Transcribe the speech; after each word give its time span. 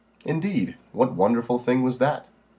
"Indeed. 0.25 0.77
What 0.93 1.13
wonderful 1.13 1.59
thing 1.59 1.83
was 1.83 1.99
that?" 1.99 2.27